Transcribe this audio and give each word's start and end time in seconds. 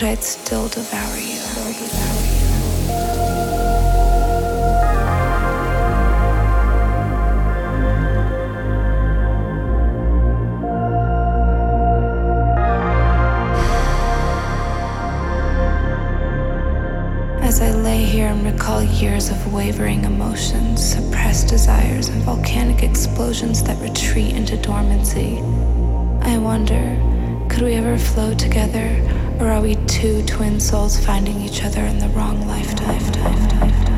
but 0.00 0.06
I'd 0.08 0.24
still 0.24 0.66
devour 0.68 1.18
you. 1.18 1.36
As 17.42 17.60
I 17.60 17.72
lay 17.72 18.04
here 18.04 18.28
and 18.28 18.44
recall 18.46 18.82
years 18.82 19.28
of 19.28 19.52
wavering 19.52 20.04
emotions, 20.04 20.82
suppressed 20.82 21.48
desires, 21.48 22.08
and 22.08 22.22
volcanic 22.22 22.82
explosions 22.82 23.62
that 23.64 23.78
retreat 23.82 24.34
into 24.34 24.56
dormancy, 24.56 25.40
I 26.22 26.38
wonder 26.38 26.96
could 27.50 27.62
we 27.62 27.74
ever 27.74 27.98
flow 27.98 28.32
together? 28.32 29.19
Or 29.40 29.48
are 29.48 29.62
we 29.62 29.76
two 29.86 30.22
twin 30.26 30.60
souls 30.60 31.02
finding 31.02 31.40
each 31.40 31.64
other 31.64 31.82
in 31.86 31.98
the 31.98 32.08
wrong 32.10 32.46
lifetime? 32.46 32.88
lifetime, 32.88 33.34
lifetime? 33.34 33.89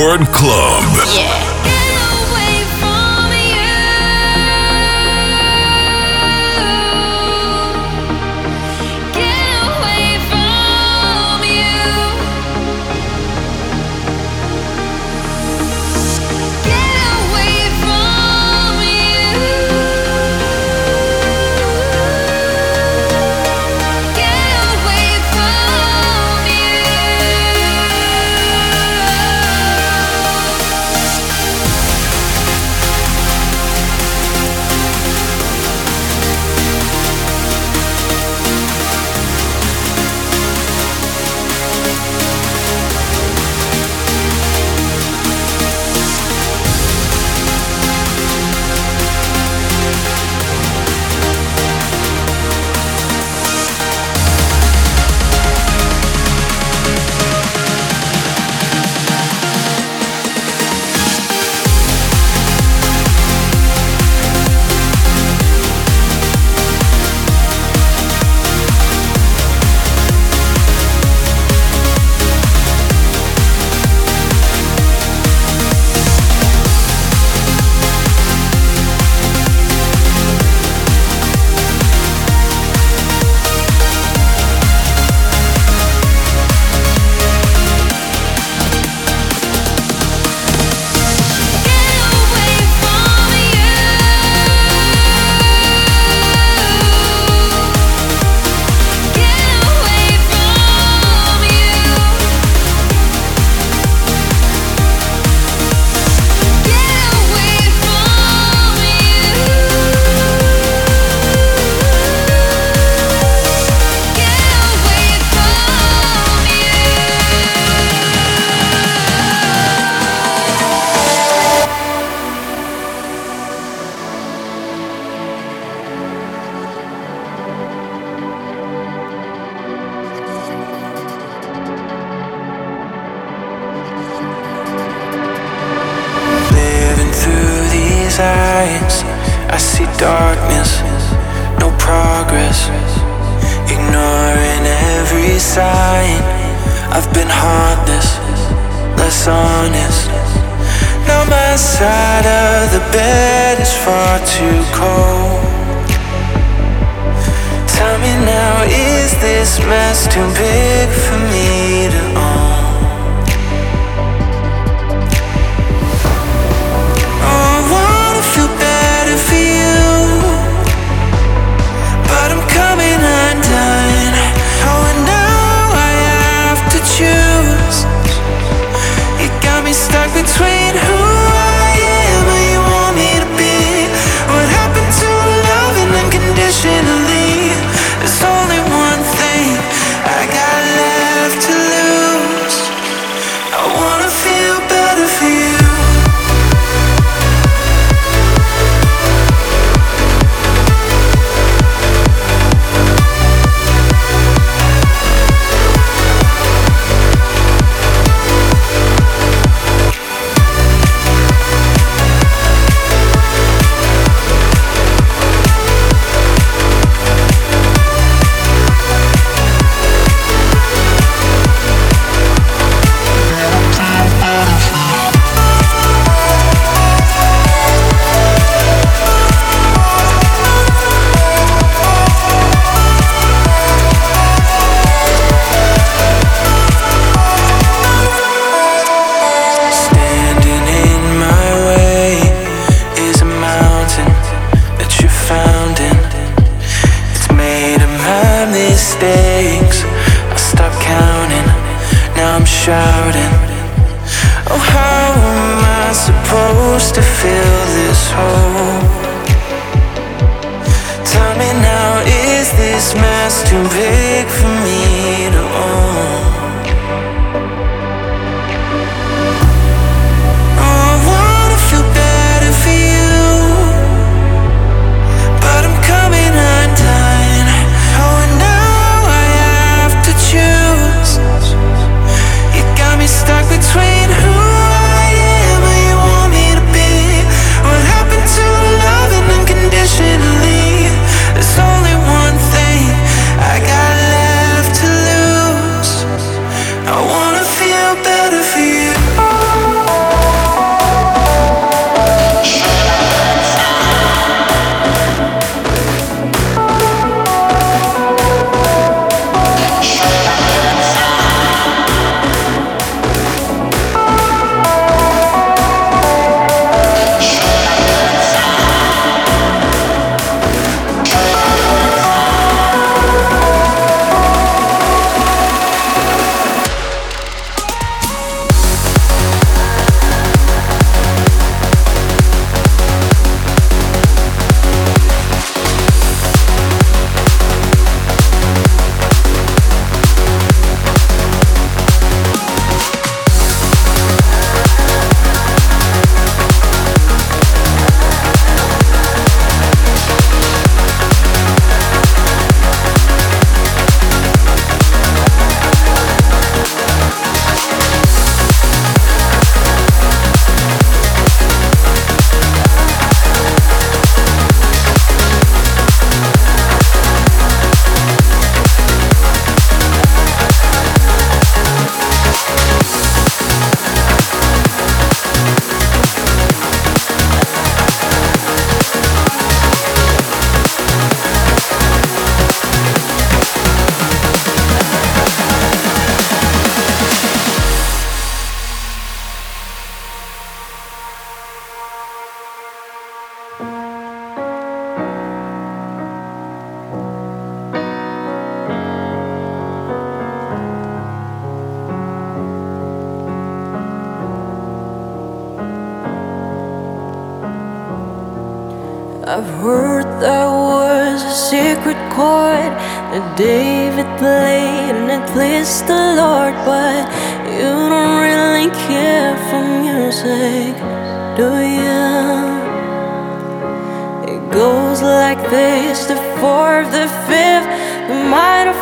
Record 0.00 0.26
Club. 0.32 0.82
Yeah. 1.14 1.49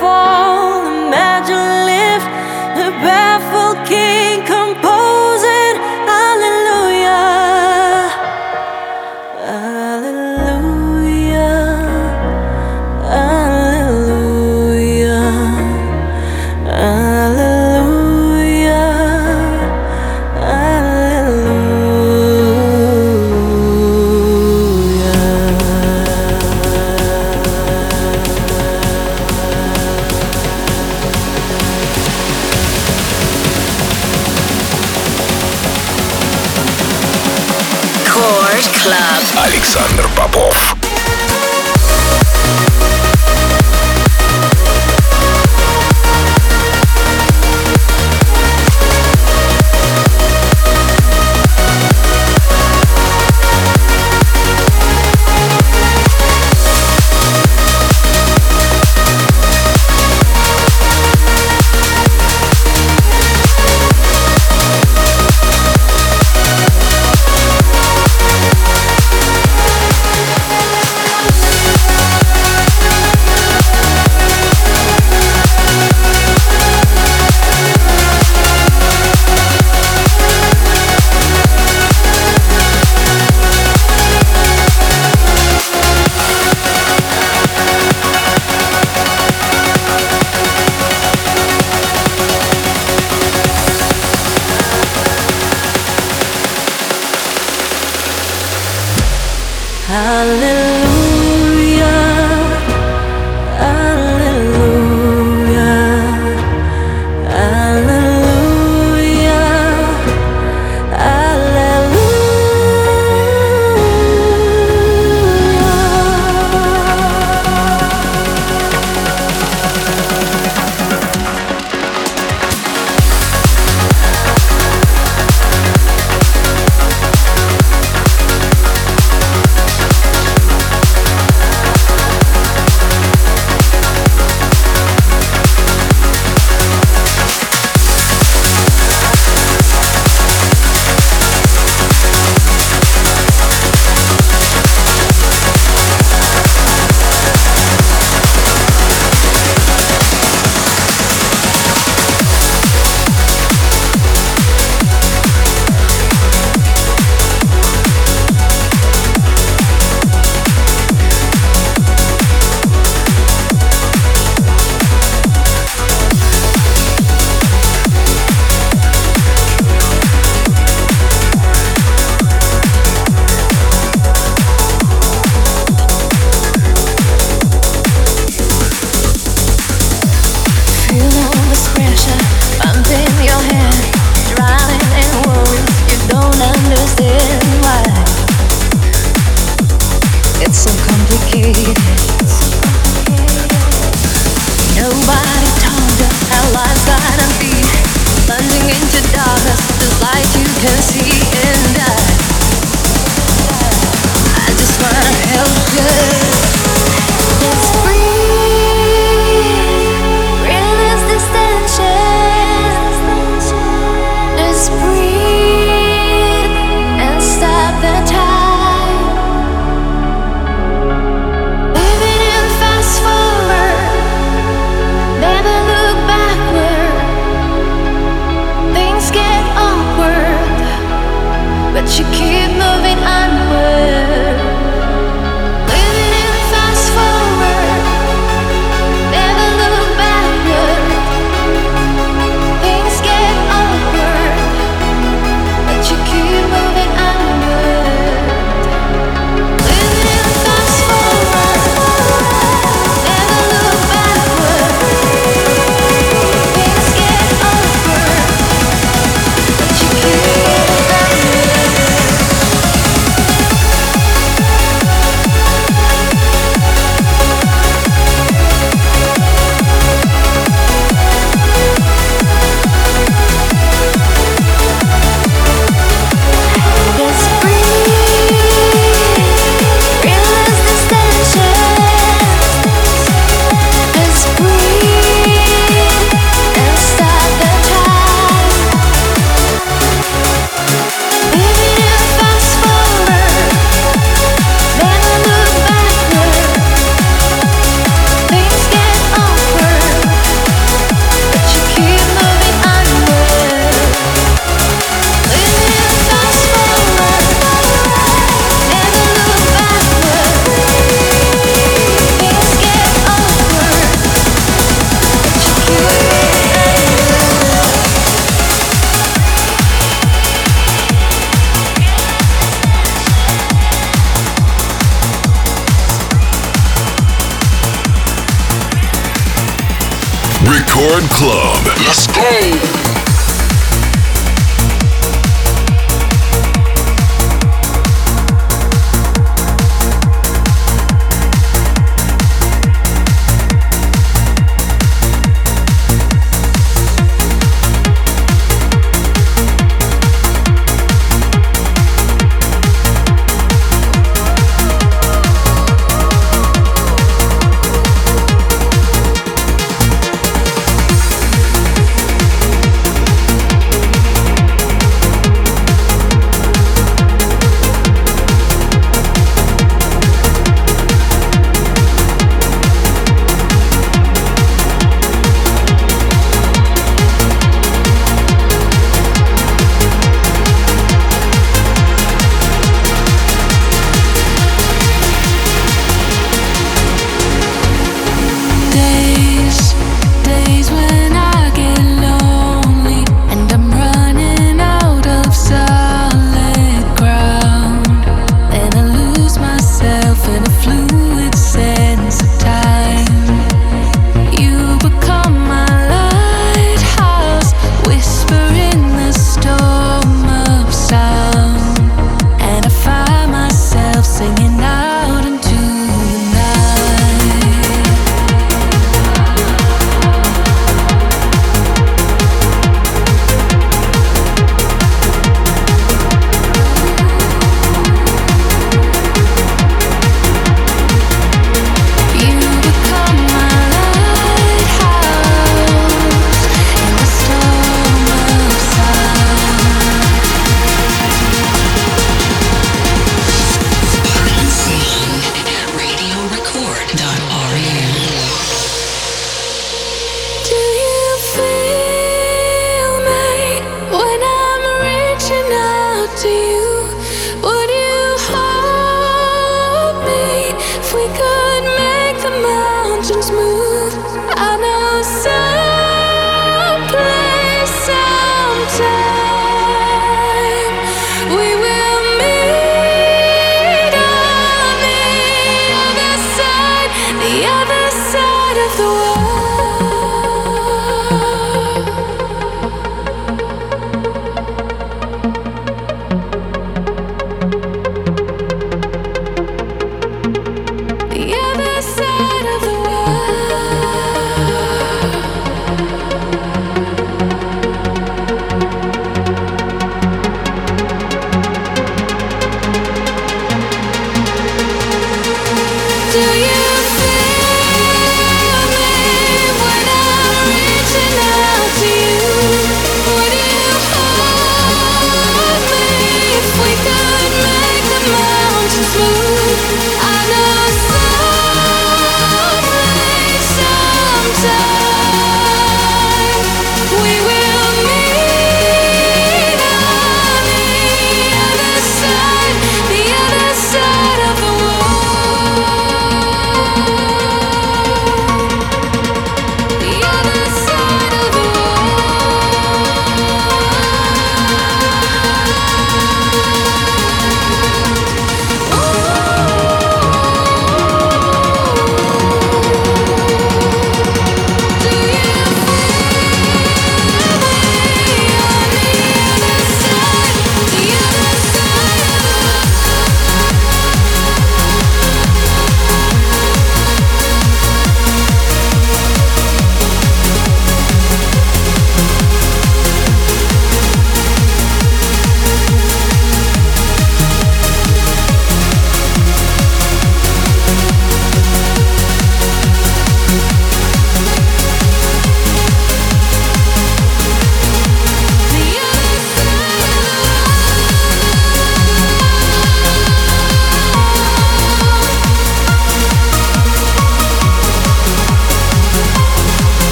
Fall, 0.00 0.49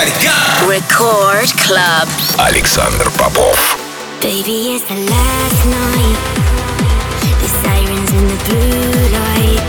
Everybody 0.00 0.24
go! 0.24 0.32
Record 0.66 1.50
Club. 1.60 2.08
Alexander 2.38 3.10
Popov. 3.20 3.52
Baby, 4.22 4.72
it's 4.72 4.84
the 4.88 4.94
last 4.96 5.60
night. 5.68 6.16
The 7.42 7.48
sirens 7.60 8.10
and 8.16 8.30
the 8.30 8.38
blue 8.48 8.96
light. 9.12 9.60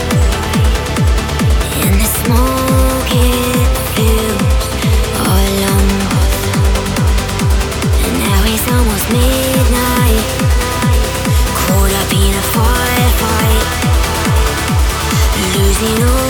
And 1.84 2.00
the 2.00 2.08
smoke 2.24 3.12
it 3.12 3.68
fills 3.92 4.64
all 5.20 5.44
along. 5.52 5.88
And 8.00 8.14
now 8.24 8.40
it's 8.48 8.66
almost 8.72 9.06
midnight. 9.12 10.24
Caught 11.60 11.92
up 11.92 12.10
in 12.10 12.32
a 12.32 12.44
firefight. 12.56 13.68
Losing 15.52 16.04
all 16.08 16.21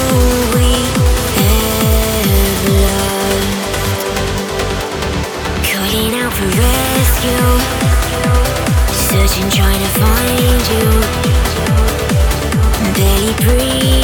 trying 9.51 9.80
to 9.80 9.88
find 10.01 10.62
you, 10.72 10.84
barely 12.95 13.34
breathing. 13.45 14.03